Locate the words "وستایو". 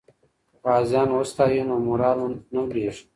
1.11-1.67